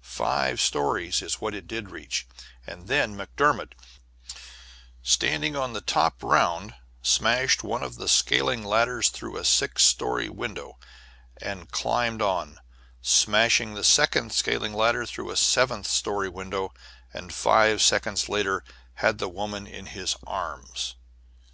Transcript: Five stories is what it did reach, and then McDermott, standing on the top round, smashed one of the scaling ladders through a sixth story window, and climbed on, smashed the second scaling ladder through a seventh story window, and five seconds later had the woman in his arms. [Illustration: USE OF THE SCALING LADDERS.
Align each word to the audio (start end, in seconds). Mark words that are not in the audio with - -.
Five 0.00 0.58
stories 0.58 1.20
is 1.20 1.42
what 1.42 1.52
it 1.54 1.66
did 1.68 1.90
reach, 1.90 2.26
and 2.66 2.88
then 2.88 3.14
McDermott, 3.14 3.72
standing 5.02 5.54
on 5.54 5.74
the 5.74 5.82
top 5.82 6.22
round, 6.22 6.74
smashed 7.02 7.62
one 7.62 7.82
of 7.82 7.96
the 7.96 8.08
scaling 8.08 8.64
ladders 8.64 9.10
through 9.10 9.36
a 9.36 9.44
sixth 9.44 9.84
story 9.84 10.30
window, 10.30 10.78
and 11.42 11.70
climbed 11.70 12.22
on, 12.22 12.58
smashed 13.02 13.58
the 13.60 13.84
second 13.84 14.32
scaling 14.32 14.72
ladder 14.72 15.04
through 15.04 15.28
a 15.30 15.36
seventh 15.36 15.88
story 15.88 16.30
window, 16.30 16.72
and 17.12 17.34
five 17.34 17.82
seconds 17.82 18.30
later 18.30 18.64
had 18.94 19.18
the 19.18 19.28
woman 19.28 19.66
in 19.66 19.84
his 19.88 20.16
arms. 20.26 20.26
[Illustration: 20.32 20.32
USE 20.32 20.32
OF 20.32 20.70
THE 20.70 20.72
SCALING 20.72 20.72
LADDERS. 20.72 20.96